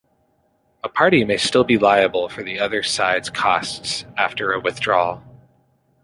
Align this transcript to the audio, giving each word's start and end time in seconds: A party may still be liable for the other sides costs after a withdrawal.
A 0.83 0.89
party 0.89 1.23
may 1.25 1.37
still 1.37 1.63
be 1.63 1.77
liable 1.77 2.27
for 2.27 2.41
the 2.41 2.57
other 2.59 2.81
sides 2.81 3.29
costs 3.29 4.03
after 4.17 4.51
a 4.51 4.59
withdrawal. 4.59 5.21